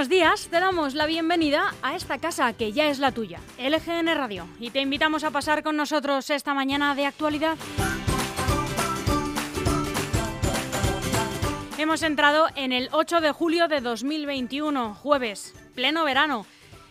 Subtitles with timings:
[0.00, 4.06] buenos días, te damos la bienvenida a esta casa que ya es la tuya, LGN
[4.14, 7.58] Radio, y te invitamos a pasar con nosotros esta mañana de actualidad.
[11.76, 16.46] Hemos entrado en el 8 de julio de 2021, jueves, pleno verano,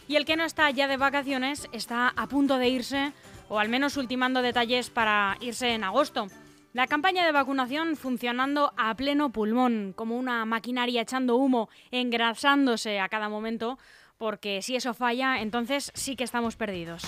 [0.07, 3.13] y el que no está ya de vacaciones está a punto de irse,
[3.47, 6.27] o al menos ultimando detalles para irse en agosto.
[6.71, 13.09] La campaña de vacunación funcionando a pleno pulmón, como una maquinaria echando humo, engrasándose a
[13.09, 13.79] cada momento,
[14.19, 17.01] porque si eso falla, entonces sí que estamos perdidos.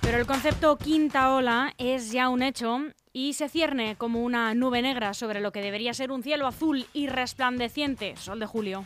[0.00, 2.80] Pero el concepto quinta ola es ya un hecho
[3.12, 6.86] y se cierne como una nube negra sobre lo que debería ser un cielo azul
[6.94, 8.82] y resplandeciente, sol de julio.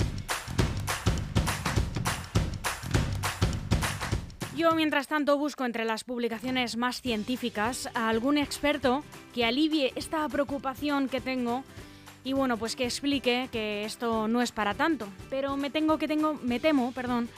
[4.56, 9.02] Yo, mientras tanto, busco entre las publicaciones más científicas a algún experto
[9.34, 11.64] que alivie esta preocupación que tengo
[12.22, 15.08] y bueno, pues que explique que esto no es para tanto.
[15.28, 17.28] Pero me tengo que tengo, me temo, perdón,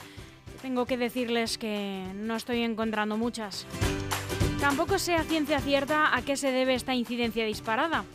[0.61, 3.65] tengo que decirles que no estoy encontrando muchas.
[4.61, 8.05] Tampoco sé ciencia cierta a qué se debe esta incidencia disparada.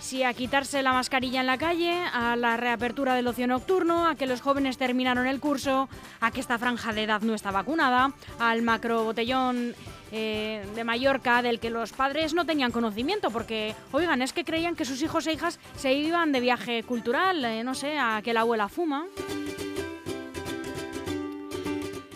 [0.00, 4.14] Si a quitarse la mascarilla en la calle, a la reapertura del ocio nocturno, a
[4.14, 5.88] que los jóvenes terminaron el curso,
[6.20, 9.74] a que esta franja de edad no está vacunada, al macro botellón
[10.10, 14.74] eh, de Mallorca del que los padres no tenían conocimiento, porque, oigan, es que creían
[14.74, 18.32] que sus hijos e hijas se iban de viaje cultural, eh, no sé, a que
[18.32, 19.06] la abuela fuma.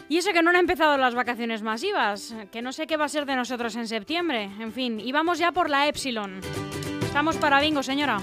[0.08, 3.08] Y eso que no han empezado las vacaciones masivas, que no sé qué va a
[3.08, 4.50] ser de nosotros en septiembre.
[4.58, 6.40] En fin, y vamos ya por la Epsilon.
[7.14, 8.18] Estamos para bingo, señora.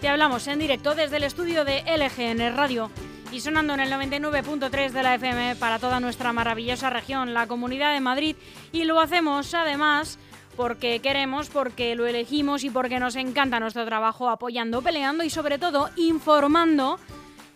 [0.00, 2.90] Te hablamos en directo desde el estudio de LGN Radio
[3.30, 7.92] y sonando en el 99.3 de la FM para toda nuestra maravillosa región, la Comunidad
[7.92, 8.36] de Madrid.
[8.72, 10.18] Y lo hacemos además
[10.56, 15.58] porque queremos, porque lo elegimos y porque nos encanta nuestro trabajo apoyando, peleando y sobre
[15.58, 16.98] todo informando.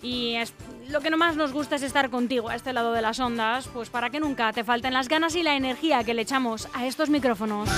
[0.03, 0.37] Y
[0.89, 3.89] lo que más nos gusta es estar contigo a este lado de las ondas, pues
[3.89, 7.09] para que nunca te falten las ganas y la energía que le echamos a estos
[7.09, 7.69] micrófonos.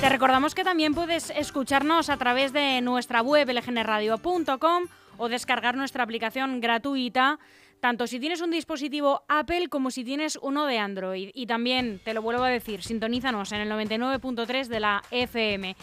[0.00, 4.84] Te recordamos que también puedes escucharnos a través de nuestra web lgnradio.com
[5.18, 7.38] o descargar nuestra aplicación gratuita
[7.80, 11.30] tanto si tienes un dispositivo Apple como si tienes uno de Android.
[11.34, 15.76] Y también, te lo vuelvo a decir, sintonízanos en el 99.3 de la FM.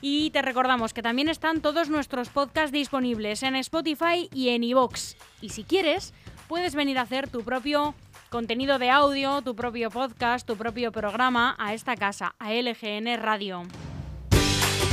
[0.00, 5.16] Y te recordamos que también están todos nuestros podcasts disponibles en Spotify y en iVoox.
[5.40, 6.12] Y si quieres,
[6.48, 7.94] puedes venir a hacer tu propio
[8.30, 13.62] contenido de audio, tu propio podcast, tu propio programa a esta casa, a LGN Radio.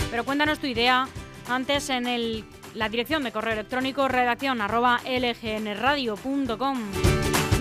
[0.09, 1.07] Pero cuéntanos tu idea
[1.49, 2.45] antes en
[2.75, 6.79] la dirección de correo electrónico redacción arroba lgnradio.com.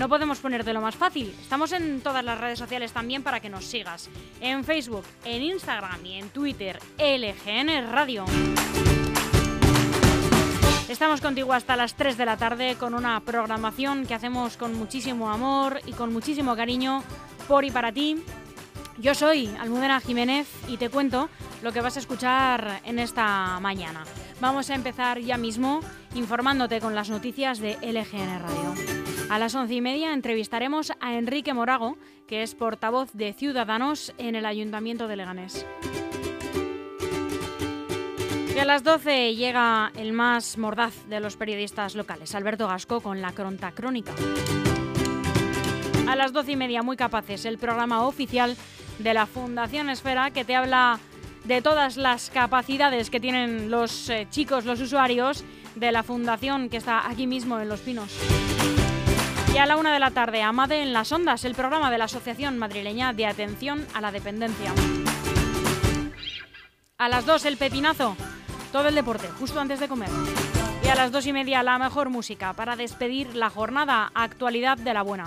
[0.03, 1.33] No podemos ponerte lo más fácil.
[1.41, 4.09] Estamos en todas las redes sociales también para que nos sigas.
[4.41, 8.25] En Facebook, en Instagram y en Twitter, LGN Radio.
[10.89, 15.29] Estamos contigo hasta las 3 de la tarde con una programación que hacemos con muchísimo
[15.31, 17.01] amor y con muchísimo cariño
[17.47, 18.21] por y para ti.
[18.97, 21.29] Yo soy Almudena Jiménez y te cuento
[21.61, 24.03] lo que vas a escuchar en esta mañana.
[24.41, 25.79] Vamos a empezar ya mismo
[26.13, 29.12] informándote con las noticias de LGN Radio.
[29.29, 31.97] A las once y media entrevistaremos a Enrique Morago,
[32.27, 35.65] que es portavoz de Ciudadanos en el Ayuntamiento de Leganés.
[38.55, 43.21] Y a las 12 llega el más mordaz de los periodistas locales, Alberto Gasco, con
[43.21, 44.13] la Cronta Crónica.
[46.07, 48.55] A las doce y media, muy capaces, el programa oficial
[48.99, 50.99] de la Fundación Esfera, que te habla
[51.45, 55.43] de todas las capacidades que tienen los eh, chicos, los usuarios
[55.75, 58.11] de la fundación que está aquí mismo en Los Pinos.
[59.53, 62.05] Y a la una de la tarde, Amade en las Ondas, el programa de la
[62.05, 64.73] Asociación Madrileña de Atención a la Dependencia.
[66.97, 68.17] A las dos, el pepinazo,
[68.71, 70.09] todo el deporte, justo antes de comer.
[70.83, 74.93] Y a las dos y media, la mejor música para despedir la jornada Actualidad de
[74.95, 75.25] la Buena.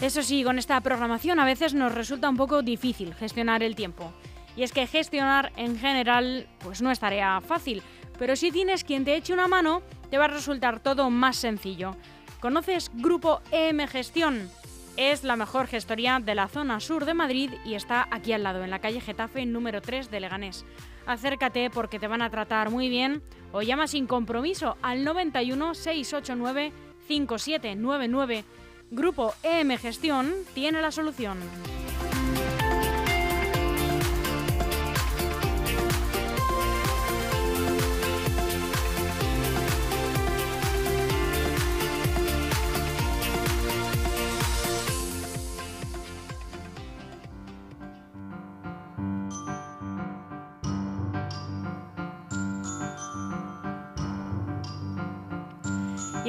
[0.00, 4.12] Eso sí, con esta programación a veces nos resulta un poco difícil gestionar el tiempo.
[4.56, 7.82] Y es que gestionar en general pues no es tarea fácil,
[8.18, 11.96] pero si tienes quien te eche una mano, te va a resultar todo más sencillo.
[12.40, 14.50] ¿Conoces Grupo EM Gestión?
[14.96, 18.64] Es la mejor gestoría de la zona sur de Madrid y está aquí al lado,
[18.64, 20.64] en la calle Getafe número 3 de Leganés.
[21.06, 26.72] Acércate porque te van a tratar muy bien o llama sin compromiso al 91 689
[27.06, 28.44] 5799
[28.92, 31.38] Grupo EM Gestión tiene la solución.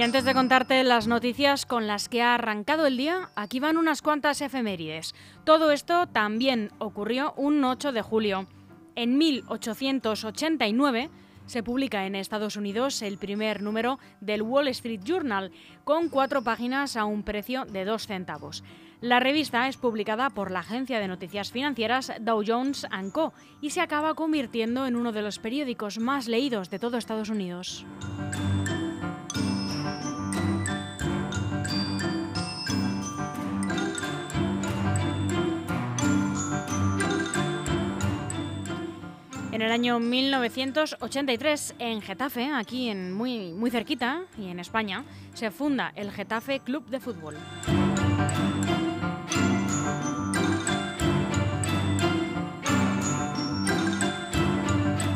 [0.03, 4.01] Antes de contarte las noticias con las que ha arrancado el día, aquí van unas
[4.01, 5.13] cuantas efemérides.
[5.44, 8.48] Todo esto también ocurrió un 8 de julio.
[8.95, 11.12] En 1889
[11.45, 15.51] se publica en Estados Unidos el primer número del Wall Street Journal,
[15.83, 18.63] con cuatro páginas a un precio de dos centavos.
[19.01, 23.33] La revista es publicada por la agencia de noticias financieras Dow Jones⁇ Co.
[23.62, 27.86] y se acaba convirtiendo en uno de los periódicos más leídos de todo Estados Unidos.
[39.61, 45.03] En el año 1983, en Getafe, aquí en muy, muy cerquita y en España,
[45.35, 47.37] se funda el Getafe Club de Fútbol.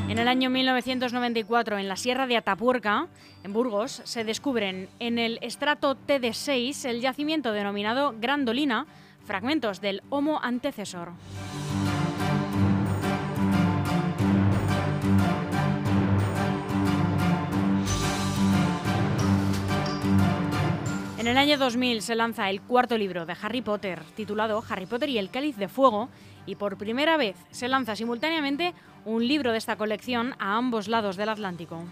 [0.09, 3.07] En el año 1994, en la Sierra de Atapuerca,
[3.43, 8.85] en Burgos, se descubren en el estrato TD6 el yacimiento denominado Grandolina,
[9.25, 11.13] fragmentos del Homo antecesor.
[21.25, 25.09] En el año 2000 se lanza el cuarto libro de Harry Potter, titulado Harry Potter
[25.09, 26.07] y el Cáliz de Fuego,
[26.45, 28.75] y por primera vez se lanza simultáneamente
[29.05, 31.83] un libro de esta colección a ambos lados del Atlántico.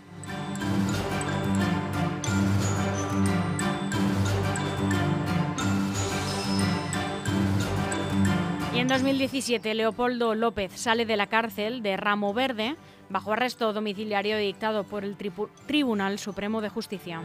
[8.75, 12.75] Y en 2017 Leopoldo López sale de la cárcel de Ramo Verde
[13.09, 15.17] bajo arresto domiciliario dictado por el
[15.65, 17.23] Tribunal Supremo de Justicia.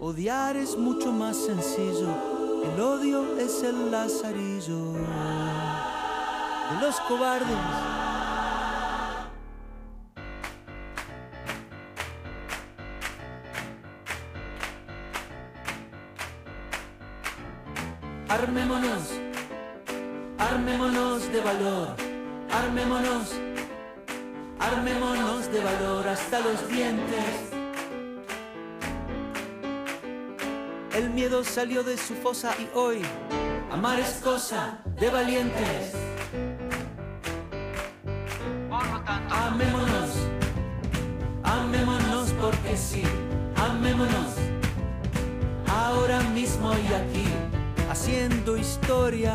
[0.00, 2.08] Odiar es mucho más sencillo,
[2.64, 7.98] el odio es el lazarillo de los cobardes.
[26.08, 27.52] Hasta los dientes.
[30.94, 33.02] El miedo salió de su fosa y hoy
[33.70, 35.94] amar es cosa de valientes.
[39.30, 40.10] Amémonos,
[41.42, 43.02] amémonos porque sí,
[43.56, 44.34] amémonos.
[45.68, 47.26] Ahora mismo y aquí,
[47.90, 49.34] haciendo historia.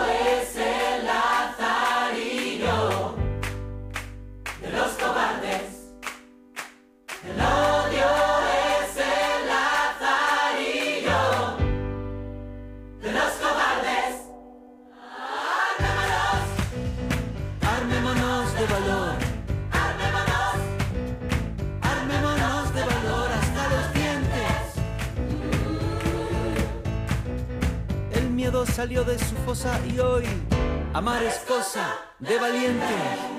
[29.79, 30.25] y hoy
[30.93, 33.30] amar es cosa de valientes.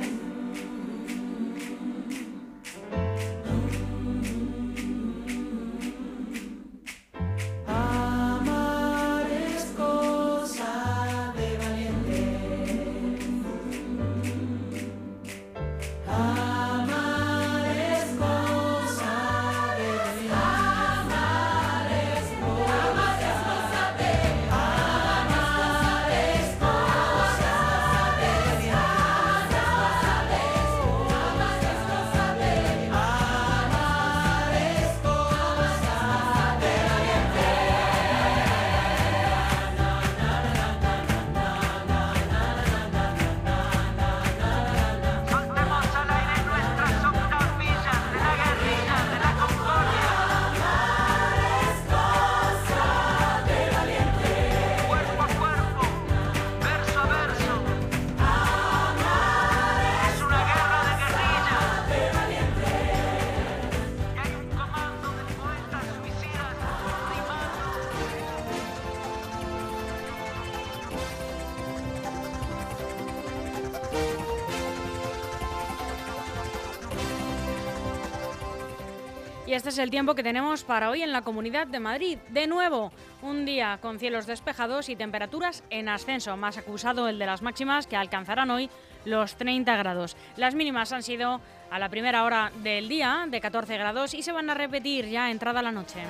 [79.72, 82.18] Es el tiempo que tenemos para hoy en la Comunidad de Madrid.
[82.28, 87.24] De nuevo, un día con cielos despejados y temperaturas en ascenso, más acusado el de
[87.24, 88.68] las máximas que alcanzarán hoy
[89.06, 90.16] los 30 grados.
[90.36, 94.32] Las mínimas han sido a la primera hora del día de 14 grados y se
[94.32, 96.00] van a repetir ya entrada la noche.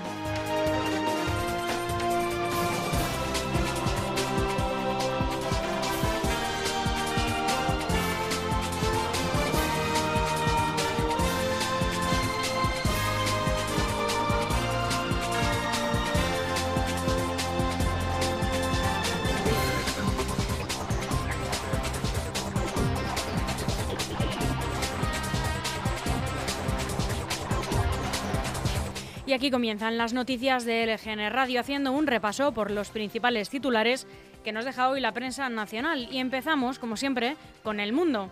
[29.42, 34.06] Aquí comienzan las noticias de LGN Radio haciendo un repaso por los principales titulares
[34.44, 36.06] que nos deja hoy la prensa nacional.
[36.12, 38.30] Y empezamos, como siempre, con el mundo.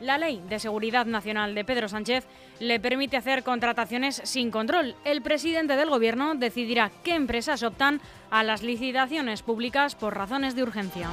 [0.00, 2.26] La Ley de Seguridad Nacional de Pedro Sánchez
[2.58, 4.96] le permite hacer contrataciones sin control.
[5.06, 10.62] El presidente del Gobierno decidirá qué empresas optan a las licitaciones públicas por razones de
[10.62, 11.08] urgencia.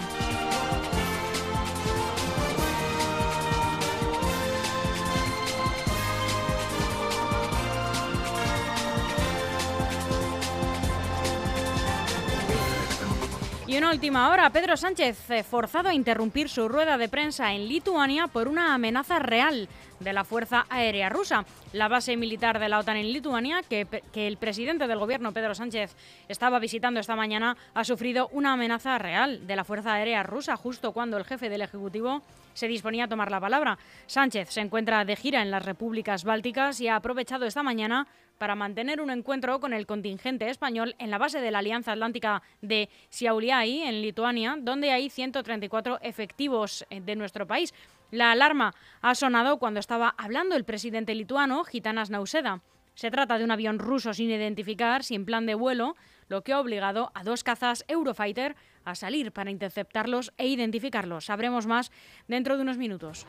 [13.67, 17.67] Y una última hora, Pedro Sánchez eh, forzado a interrumpir su rueda de prensa en
[17.67, 19.67] Lituania por una amenaza real
[19.99, 21.43] de la Fuerza Aérea Rusa.
[21.73, 25.53] La base militar de la OTAN en Lituania, que, que, el presidente del gobierno, Pedro
[25.53, 25.97] Sánchez,
[26.29, 30.93] estaba visitando esta mañana, ha sufrido una amenaza real de la Fuerza Aérea Rusa justo
[30.93, 32.21] cuando el jefe del Ejecutivo
[32.53, 33.77] se disponía a tomar la palabra.
[34.05, 38.07] Sánchez se encuentra de gira en las repúblicas bálticas y ha aprovechado esta mañana
[38.37, 42.41] para mantener un encuentro con el contingente español en la base de la Alianza Atlántica
[42.61, 47.73] de Šiauliai, en Lituania, donde hay 134 efectivos eh, de nuestro país.
[48.11, 52.61] La alarma ha sonado cuando estaba hablando el presidente lituano, Gitanas Nauseda.
[52.95, 55.95] Se trata de un avión ruso sin identificar, sin plan de vuelo,
[56.29, 61.25] lo que ha obligado a dos cazas Eurofighter a salir para interceptarlos e identificarlos.
[61.25, 61.91] Sabremos más
[62.27, 63.25] dentro de unos minutos.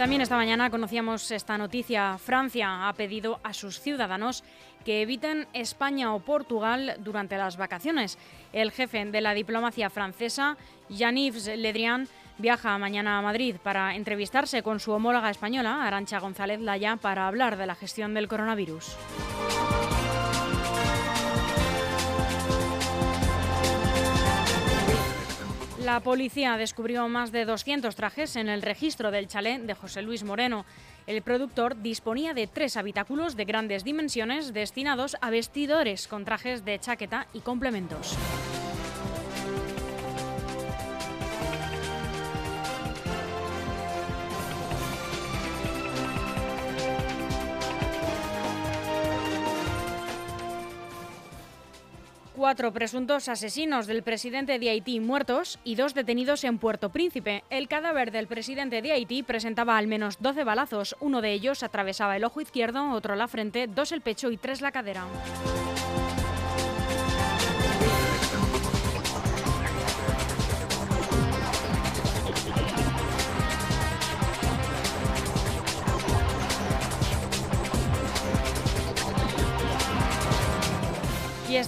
[0.00, 2.16] También esta mañana conocíamos esta noticia.
[2.16, 4.44] Francia ha pedido a sus ciudadanos
[4.82, 8.16] que eviten España o Portugal durante las vacaciones.
[8.54, 10.56] El jefe de la diplomacia francesa,
[10.88, 12.06] Jean-Yves Le
[12.38, 17.58] viaja mañana a Madrid para entrevistarse con su homóloga española, Arancha González Laya, para hablar
[17.58, 18.96] de la gestión del coronavirus.
[25.84, 30.24] La policía descubrió más de 200 trajes en el registro del chalet de José Luis
[30.24, 30.66] Moreno.
[31.06, 36.78] El productor disponía de tres habitáculos de grandes dimensiones destinados a vestidores con trajes de
[36.78, 38.14] chaqueta y complementos.
[52.40, 57.44] Cuatro presuntos asesinos del presidente de Haití muertos y dos detenidos en Puerto Príncipe.
[57.50, 60.96] El cadáver del presidente de Haití presentaba al menos 12 balazos.
[61.00, 64.62] Uno de ellos atravesaba el ojo izquierdo, otro la frente, dos el pecho y tres
[64.62, 65.04] la cadera.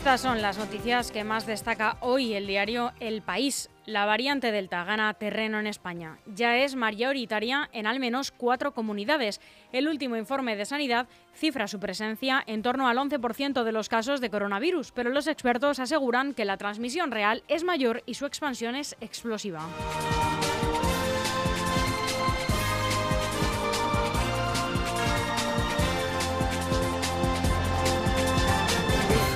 [0.02, 3.70] Estas son las noticias que más destaca hoy el diario El País.
[3.86, 6.18] La variante Delta gana terreno en España.
[6.26, 9.40] Ya es mayoritaria en al menos cuatro comunidades.
[9.70, 14.20] El último informe de Sanidad cifra su presencia en torno al 11% de los casos
[14.20, 18.74] de coronavirus, pero los expertos aseguran que la transmisión real es mayor y su expansión
[18.74, 19.68] es explosiva.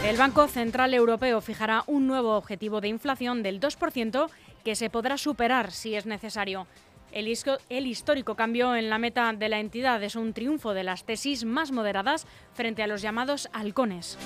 [0.06, 4.30] El Banco Central Europeo fijará un nuevo objetivo de inflación del 2%
[4.64, 6.68] que se podrá superar si es necesario.
[7.10, 7.26] El,
[7.70, 11.44] el, histórico cambio en la meta de la entidad es un triunfo de las tesis
[11.44, 14.16] más moderadas frente a los llamados halcones.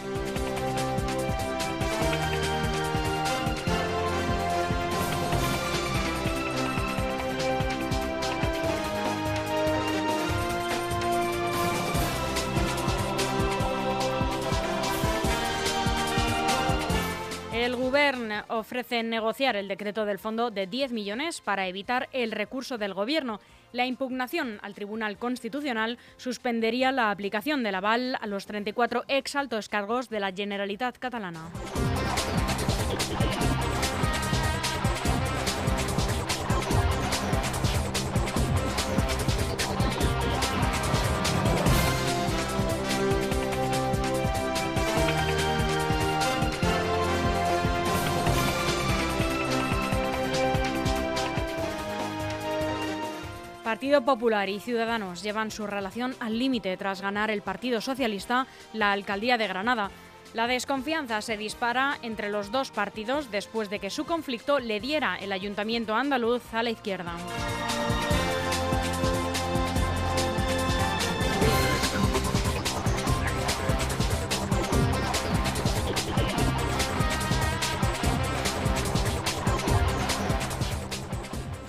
[17.71, 22.79] El Gobierno ofrece negociar el decreto del fondo de 10 millones para evitar el recurso
[22.79, 23.39] del Gobierno.
[23.71, 29.69] La impugnación al Tribunal Constitucional suspendería la aplicación del aval a los 34 ex altos
[29.69, 31.49] cargos de la Generalitat catalana.
[53.71, 58.91] Partido Popular y Ciudadanos llevan su relación al límite tras ganar el Partido Socialista la
[58.91, 59.93] alcaldía de Granada.
[60.35, 65.15] La desconfianza se dispara entre los dos partidos después de que su conflicto le diera
[65.21, 67.15] el ayuntamiento andaluz a la izquierda.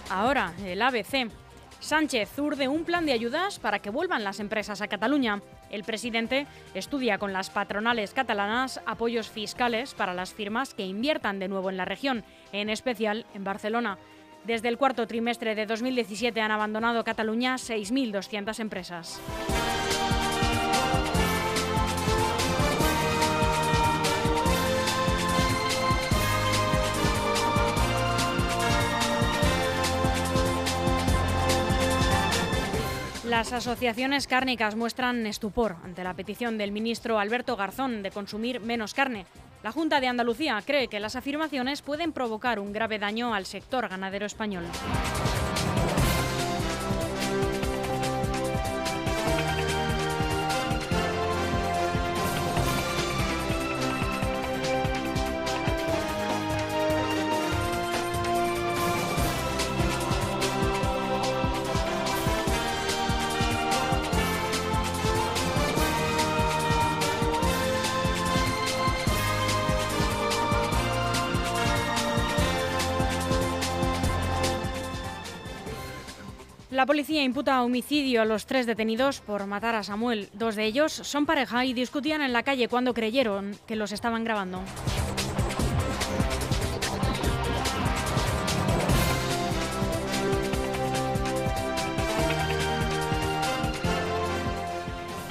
[0.10, 1.30] Ahora, el ABC.
[1.92, 5.42] Sánchez urde un plan de ayudas para que vuelvan las empresas a Cataluña.
[5.70, 11.50] El presidente estudia con las patronales catalanas apoyos fiscales para las firmas que inviertan de
[11.50, 12.24] nuevo en la región,
[12.54, 13.98] en especial en Barcelona.
[14.46, 19.20] Desde el cuarto trimestre de 2017 han abandonado Cataluña 6.200 empresas.
[33.32, 38.94] Las asociaciones cárnicas muestran estupor ante la petición del ministro Alberto Garzón de consumir menos
[38.94, 39.26] carne.
[39.64, 43.88] La Junta de Andalucía cree que las afirmaciones pueden provocar un grave daño al sector
[43.88, 44.66] ganadero español.
[76.82, 80.30] La policía imputa homicidio a los tres detenidos por matar a Samuel.
[80.34, 84.24] Dos de ellos son pareja y discutían en la calle cuando creyeron que los estaban
[84.24, 84.64] grabando.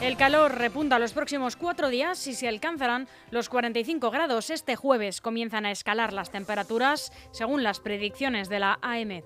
[0.00, 4.50] El calor repunta los próximos cuatro días y se alcanzarán los 45 grados.
[4.50, 9.24] Este jueves comienzan a escalar las temperaturas según las predicciones de la AEMET.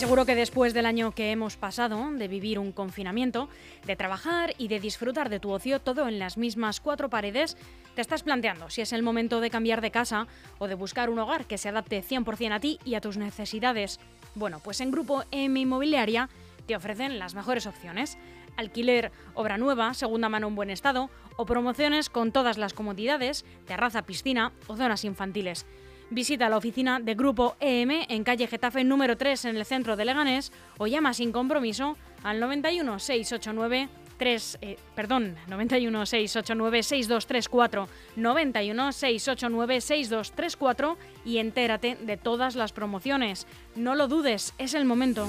[0.00, 3.50] Seguro que después del año que hemos pasado, de vivir un confinamiento,
[3.84, 7.58] de trabajar y de disfrutar de tu ocio todo en las mismas cuatro paredes,
[7.94, 10.26] te estás planteando si es el momento de cambiar de casa
[10.58, 14.00] o de buscar un hogar que se adapte 100% a ti y a tus necesidades.
[14.34, 16.30] Bueno, pues en Grupo M Inmobiliaria
[16.66, 18.16] te ofrecen las mejores opciones.
[18.56, 24.00] Alquiler, obra nueva, segunda mano en buen estado o promociones con todas las comodidades, terraza,
[24.00, 25.66] piscina o zonas infantiles.
[26.10, 30.04] Visita la oficina de Grupo EM en calle Getafe número 3 en el centro de
[30.04, 38.92] Leganés o llama sin compromiso al 91 689 3, eh, perdón, 91 689 6234, 91
[38.92, 43.46] 689 6234 y entérate de todas las promociones.
[43.76, 45.26] No lo dudes, es el momento.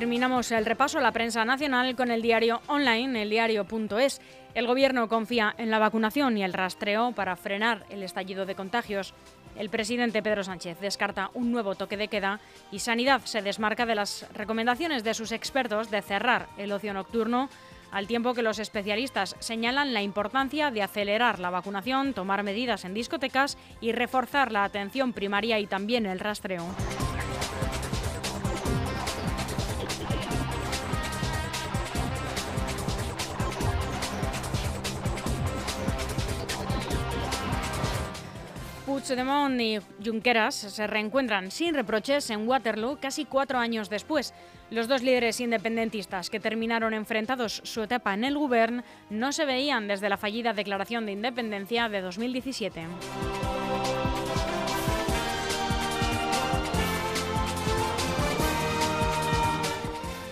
[0.00, 4.22] Terminamos el repaso a la prensa nacional con el diario online, eldiario.es.
[4.54, 9.12] El gobierno confía en la vacunación y el rastreo para frenar el estallido de contagios.
[9.58, 12.40] El presidente Pedro Sánchez descarta un nuevo toque de queda
[12.72, 17.50] y Sanidad se desmarca de las recomendaciones de sus expertos de cerrar el ocio nocturno,
[17.92, 22.94] al tiempo que los especialistas señalan la importancia de acelerar la vacunación, tomar medidas en
[22.94, 26.64] discotecas y reforzar la atención primaria y también el rastreo.
[39.00, 44.34] Puigdemont y Junqueras se reencuentran sin reproches en Waterloo casi cuatro años después.
[44.70, 49.88] Los dos líderes independentistas que terminaron enfrentados su etapa en el gobierno no se veían
[49.88, 52.86] desde la fallida declaración de independencia de 2017.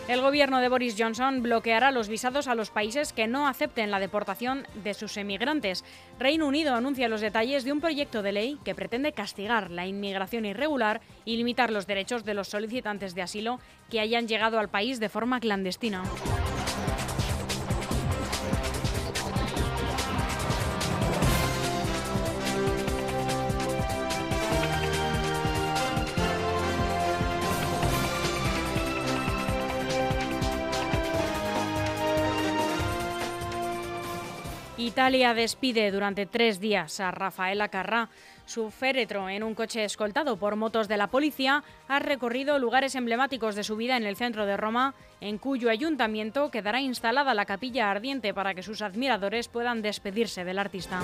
[0.08, 4.00] El gobierno de Boris Johnson bloqueará los visados a los países que no acepten la
[4.00, 5.84] deportación de sus emigrantes.
[6.18, 10.46] Reino Unido anuncia los detalles de un proyecto de ley que pretende castigar la inmigración
[10.46, 14.98] irregular y limitar los derechos de los solicitantes de asilo que hayan llegado al país
[14.98, 16.02] de forma clandestina.
[34.98, 38.08] Italia despide durante tres días a Rafaela Carrà.
[38.46, 43.54] Su féretro, en un coche escoltado por motos de la policía, ha recorrido lugares emblemáticos
[43.54, 47.92] de su vida en el centro de Roma, en cuyo ayuntamiento quedará instalada la capilla
[47.92, 50.98] ardiente para que sus admiradores puedan despedirse del artista.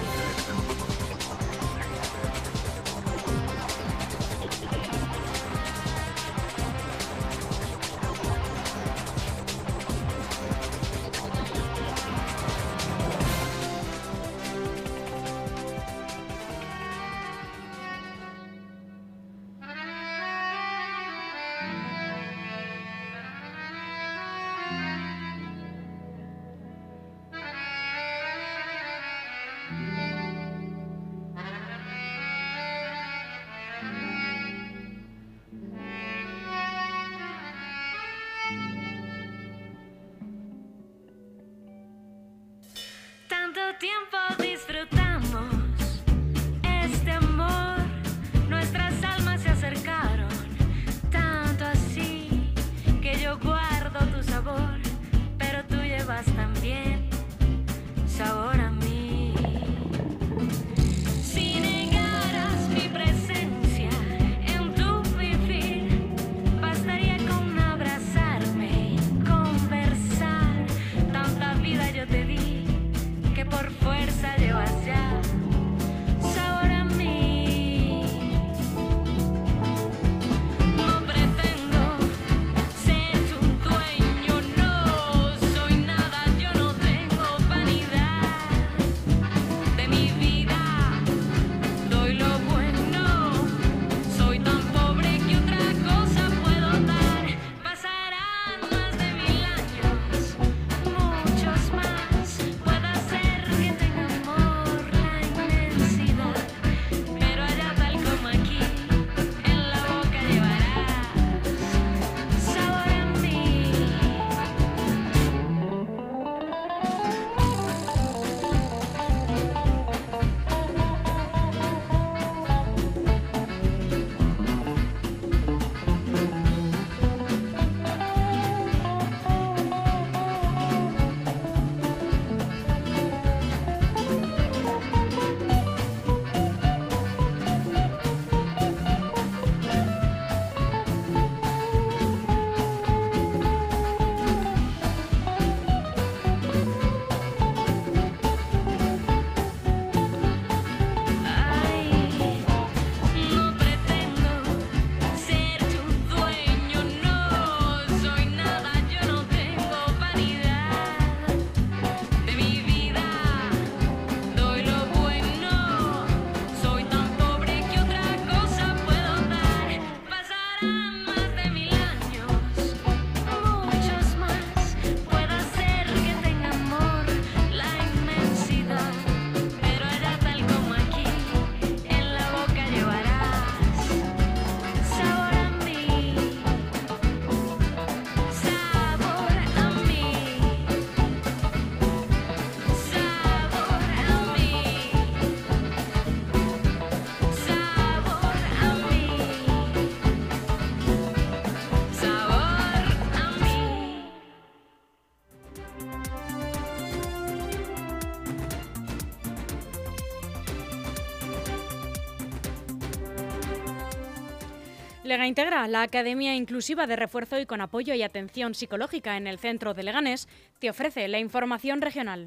[215.23, 219.73] Integra, la Academia Inclusiva de Refuerzo y con apoyo y atención psicológica en el centro
[219.73, 222.27] de Leganés, te ofrece la información regional.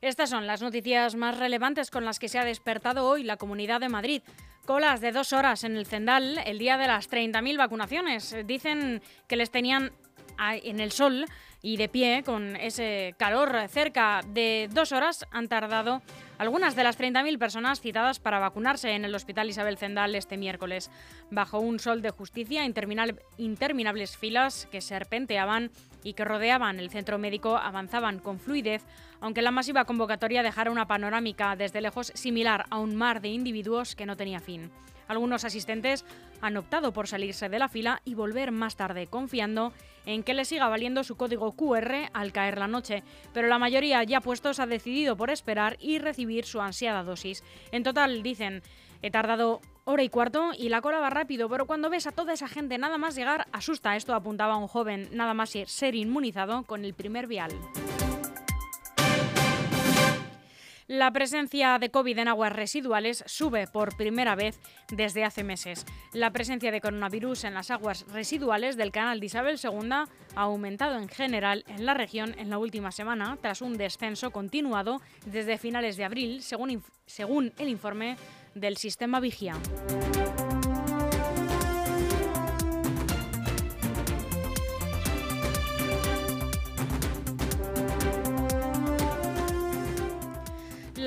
[0.00, 3.80] Estas son las noticias más relevantes con las que se ha despertado hoy la Comunidad
[3.80, 4.22] de Madrid.
[4.64, 8.34] Colas de dos horas en el Cendal el día de las 30.000 vacunaciones.
[8.46, 9.92] Dicen que les tenían
[10.38, 11.26] en el sol
[11.62, 16.02] y de pie con ese calor cerca de dos horas han tardado
[16.38, 20.90] algunas de las 30.000 personas citadas para vacunarse en el Hospital Isabel Zendal este miércoles.
[21.30, 25.70] Bajo un sol de justicia, interminables filas que serpenteaban
[26.04, 28.84] y que rodeaban el centro médico avanzaban con fluidez,
[29.20, 33.96] aunque la masiva convocatoria dejara una panorámica desde lejos similar a un mar de individuos
[33.96, 34.70] que no tenía fin.
[35.08, 36.04] Algunos asistentes
[36.40, 39.72] han optado por salirse de la fila y volver más tarde, confiando
[40.08, 43.02] en que les siga valiendo su código QR al caer la noche,
[43.34, 47.44] pero la mayoría ya puestos ha decidido por esperar y recibir su ansiada dosis.
[47.72, 48.62] En total, dicen,
[49.02, 52.32] he tardado hora y cuarto y la cola va rápido, pero cuando ves a toda
[52.32, 53.96] esa gente nada más llegar, asusta.
[53.96, 57.50] Esto apuntaba un joven nada más ser inmunizado con el primer vial.
[60.88, 64.58] La presencia de COVID en aguas residuales sube por primera vez
[64.90, 65.84] desde hace meses.
[66.14, 70.98] La presencia de coronavirus en las aguas residuales del canal de Isabel II ha aumentado
[70.98, 75.98] en general en la región en la última semana, tras un descenso continuado desde finales
[75.98, 78.16] de abril, según, según el informe
[78.54, 79.56] del sistema Vigía.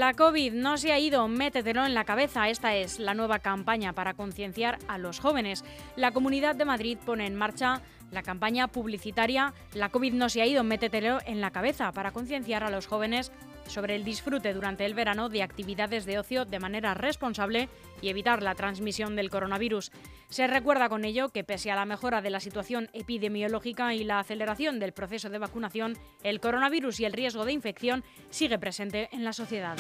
[0.02, 2.50] La COVID no se ha ido, métetelo en la cabeza.
[2.50, 5.64] Esta es la nueva campaña para concienciar a los jóvenes.
[5.96, 10.48] La Comunidad de Madrid pone en marcha la campaña publicitaria La COVID no se ha
[10.48, 13.32] ido, métetelo en la cabeza para concienciar a los jóvenes
[13.72, 17.70] sobre el disfrute durante el verano de actividades de ocio de manera responsable
[18.02, 19.92] y evitar la transmisión del coronavirus.
[20.30, 24.20] Se recuerda con ello que pese a la mejora de la situación epidemiológica y la
[24.20, 29.24] aceleración del proceso de vacunación, el coronavirus y el riesgo de infección sigue presente en
[29.24, 29.78] la sociedad.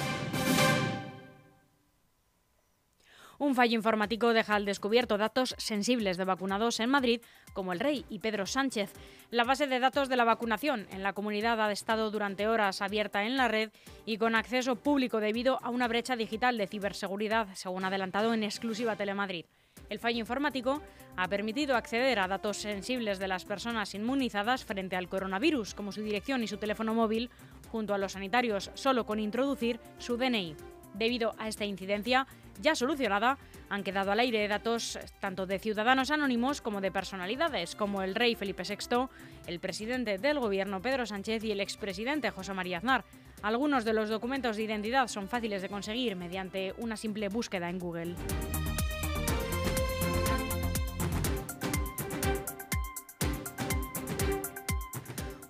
[3.42, 7.22] Un fallo informático deja al descubierto datos sensibles de vacunados en Madrid,
[7.54, 8.94] como el Rey y Pedro Sánchez.
[9.32, 13.24] La base de datos de la vacunación en la comunidad ha estado durante horas abierta
[13.24, 13.72] en la red
[14.06, 18.96] y con acceso público debido a una brecha digital de ciberseguridad, según adelantado en exclusiva
[18.96, 19.46] Telemadrid.
[19.90, 20.80] El fallo informático
[21.18, 26.04] ha permitido acceder a datos sensibles de las personas inmunizadas frente al coronavirus, como su
[26.04, 27.32] dirección y su teléfono móvil,
[27.72, 30.56] junto a los sanitarios, solo con introducir su DNI.
[30.94, 32.28] Debido a esta incidencia,
[32.62, 33.38] ya solucionada,
[33.70, 38.36] han quedado al aire datos tanto de ciudadanos anónimos como de personalidades, como el rey
[38.36, 39.08] Felipe VI,
[39.48, 43.04] el presidente del gobierno Pedro Sánchez y el expresidente José María Aznar.
[43.42, 47.80] Algunos de los documentos de identidad son fáciles de conseguir mediante una simple búsqueda en
[47.80, 48.16] Google.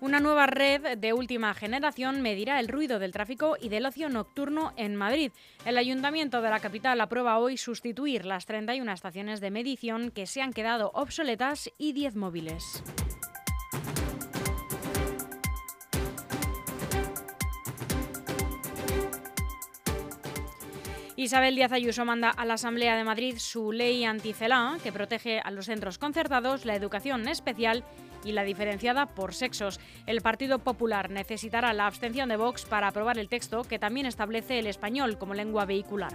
[0.02, 4.72] Una nueva red de última generación medirá el ruido del tráfico y del ocio nocturno
[4.76, 5.30] en Madrid.
[5.64, 10.42] El ayuntamiento de la capital aprueba hoy sustituir las 31 estaciones de medición que se
[10.42, 12.82] han quedado obsoletas y 10 móviles.
[21.14, 25.52] Isabel Díaz Ayuso manda a la Asamblea de Madrid su ley anticelá que protege a
[25.52, 27.84] los centros concertados, la educación especial
[28.24, 29.80] y la diferenciada por sexos.
[30.06, 34.58] El Partido Popular necesitará la abstención de Vox para aprobar el texto que también establece
[34.58, 36.12] el español como lengua vehicular.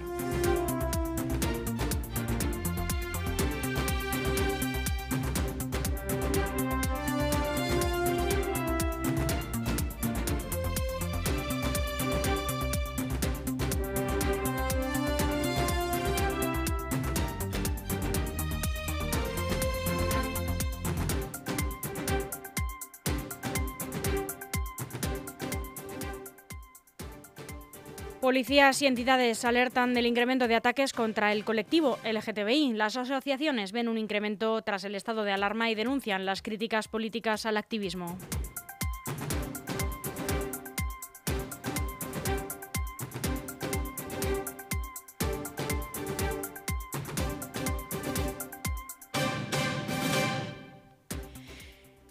[28.27, 32.73] Policías y entidades alertan del incremento de ataques contra el colectivo LGTBI.
[32.73, 37.45] Las asociaciones ven un incremento tras el estado de alarma y denuncian las críticas políticas
[37.45, 38.17] al activismo.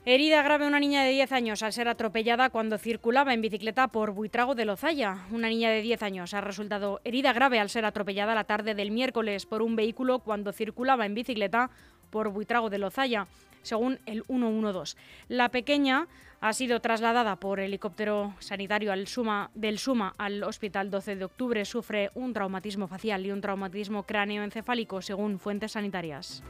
[0.08, 4.12] Herida grave una niña de 10 años al ser atropellada cuando circulaba en bicicleta por
[4.12, 5.26] Buitrago de Lozaya.
[5.32, 8.92] Una niña de 10 años ha resultado herida grave al ser atropellada la tarde del
[8.92, 11.70] miércoles por un vehículo cuando circulaba en bicicleta
[12.10, 13.26] por Buitrago de Lozaya,
[13.62, 14.96] según el 112.
[15.26, 16.06] La pequeña
[16.40, 21.64] ha sido trasladada por helicóptero sanitario al Suma, del Suma al Hospital 12 de Octubre.
[21.64, 26.44] Sufre un traumatismo facial y un traumatismo cráneoencefálico, según fuentes sanitarias.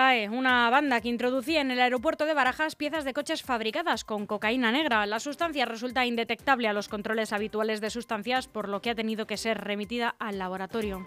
[0.00, 4.72] Una banda que introducía en el aeropuerto de Barajas piezas de coches fabricadas con cocaína
[4.72, 5.04] negra.
[5.04, 9.26] La sustancia resulta indetectable a los controles habituales de sustancias, por lo que ha tenido
[9.26, 11.04] que ser remitida al laboratorio.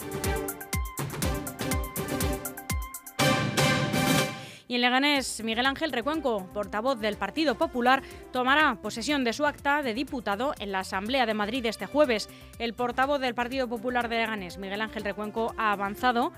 [4.68, 8.02] Y en Leganés, Miguel Ángel Recuenco, portavoz del Partido Popular,
[8.32, 12.30] tomará posesión de su acta de diputado en la Asamblea de Madrid este jueves.
[12.60, 16.32] El portavoz del Partido Popular de Leganés, Miguel Ángel Recuenco, ha avanzado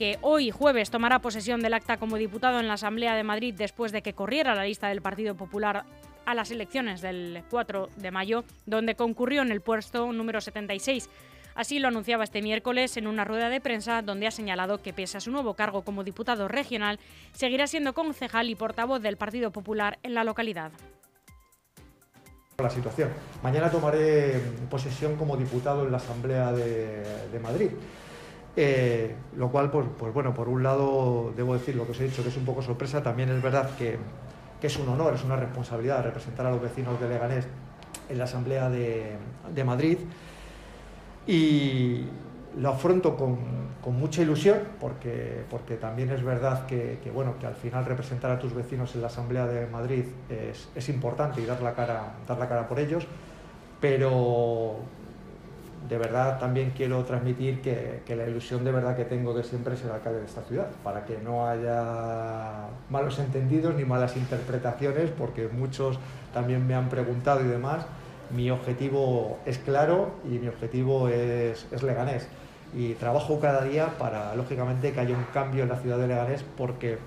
[0.00, 3.92] que hoy jueves tomará posesión del acta como diputado en la Asamblea de Madrid después
[3.92, 5.84] de que corriera la lista del Partido Popular
[6.24, 11.10] a las elecciones del 4 de mayo, donde concurrió en el puesto número 76.
[11.54, 15.18] Así lo anunciaba este miércoles en una rueda de prensa donde ha señalado que pese
[15.18, 16.98] a su nuevo cargo como diputado regional,
[17.32, 20.72] seguirá siendo concejal y portavoz del Partido Popular en la localidad.
[22.56, 23.10] La situación.
[23.42, 27.72] Mañana tomaré posesión como diputado en la Asamblea de, de Madrid.
[28.56, 32.04] Eh, lo cual, pues, pues, bueno, por un lado debo decir lo que os he
[32.04, 33.98] dicho, que es un poco sorpresa, también es verdad que,
[34.60, 37.46] es un honor, es una responsabilidad representar a los vecinos de Leganés
[38.08, 39.98] en la Asamblea de, Madrid.
[41.26, 42.04] Y
[42.58, 43.38] lo afronto con,
[43.94, 45.44] mucha ilusión porque,
[45.80, 49.06] también es verdad que, que, bueno, que al final representar a tus vecinos en la
[49.06, 53.06] Asamblea de Madrid es, es importante y dar la, cara, dar la cara por ellos,
[53.80, 54.80] pero
[55.90, 59.76] de verdad también quiero transmitir que, que, la ilusión de verdad que tengo de siempre
[59.76, 65.48] ser alcalde de esta ciudad, para que no haya malos entendidos ni malas interpretaciones, porque
[65.48, 65.98] muchos
[66.32, 67.84] también me han preguntado y demás.
[68.30, 72.28] Mi objetivo es claro y mi objetivo es, es Leganés.
[72.72, 76.44] Y trabajo cada día para, lógicamente, que haya un cambio en la ciudad de Leganés,
[76.56, 76.98] porque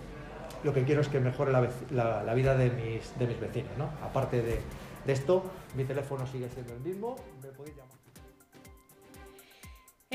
[0.66, 3.72] lo que quiero es que mejore la, vida de mis, de mis vecinos.
[3.78, 3.86] ¿no?
[4.06, 4.60] Aparte de,
[5.06, 5.42] de esto,
[5.78, 8.03] mi teléfono sigue siendo el mismo, me podéis llamar.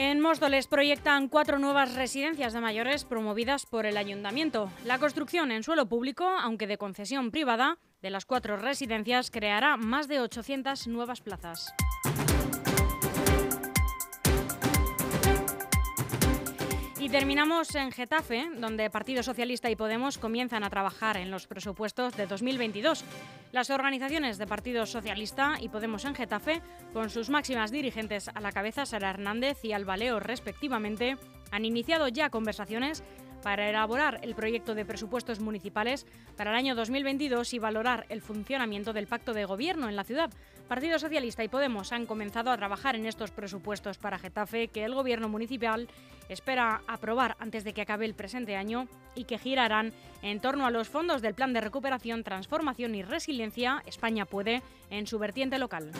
[0.01, 4.71] En Móstoles proyectan cuatro nuevas residencias de mayores promovidas por el ayuntamiento.
[4.85, 10.07] La construcción en suelo público, aunque de concesión privada, de las cuatro residencias creará más
[10.07, 11.75] de 800 nuevas plazas.
[17.01, 22.17] Y terminamos en Getafe, donde Partido Socialista y Podemos comienzan a trabajar en los presupuestos
[22.17, 23.05] de 2022.
[23.53, 26.61] Las organizaciones de Partido Socialista y Podemos en Getafe,
[26.93, 31.17] con sus máximas dirigentes a la cabeza, Sara Hernández y Albaleo respectivamente,
[31.53, 33.05] han iniciado ya conversaciones
[33.43, 38.93] para elaborar el proyecto de presupuestos municipales para el año 2022 y valorar el funcionamiento
[38.93, 40.31] del pacto de gobierno en la ciudad.
[40.69, 44.95] Partido Socialista y Podemos han comenzado a trabajar en estos presupuestos para Getafe que el
[44.95, 45.89] gobierno municipal
[46.29, 50.71] espera aprobar antes de que acabe el presente año y que girarán en torno a
[50.71, 55.91] los fondos del Plan de Recuperación, Transformación y Resiliencia España puede en su vertiente local.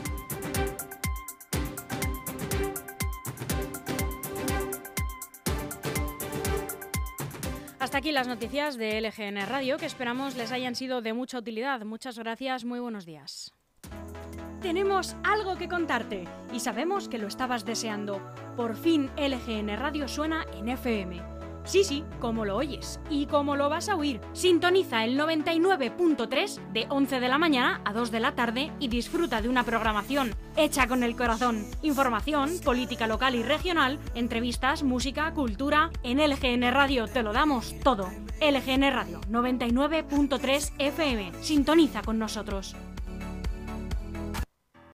[7.89, 11.87] Hasta aquí las noticias de LGN Radio que esperamos les hayan sido de mucha utilidad.
[11.87, 13.55] Muchas gracias, muy buenos días.
[14.61, 18.21] Tenemos algo que contarte y sabemos que lo estabas deseando.
[18.59, 21.38] Por fin LGN Radio suena en FM.
[21.69, 24.23] Sí, sí, como lo oyes y como lo vas a oír.
[24.33, 29.43] Sintoniza el 99.3 de 11 de la mañana a 2 de la tarde y disfruta
[29.43, 31.67] de una programación hecha con el corazón.
[31.83, 35.91] Información, política local y regional, entrevistas, música, cultura.
[36.03, 38.11] En LGN Radio te lo damos todo.
[38.41, 41.33] LGN Radio 99.3 FM.
[41.43, 42.75] Sintoniza con nosotros.